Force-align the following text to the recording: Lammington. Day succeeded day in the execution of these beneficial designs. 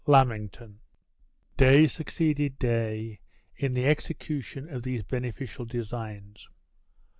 Lammington. 0.07 0.79
Day 1.57 1.85
succeeded 1.85 2.57
day 2.57 3.19
in 3.55 3.75
the 3.75 3.85
execution 3.85 4.67
of 4.67 4.81
these 4.81 5.03
beneficial 5.03 5.65
designs. 5.65 6.49